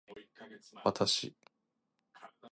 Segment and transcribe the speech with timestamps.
[0.93, 1.31] 私